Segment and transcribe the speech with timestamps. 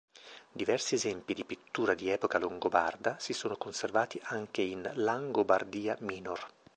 [0.51, 6.43] Diversi esempi di pittura di epoca longobarda si sono conservati anche in "Langobardia Minor".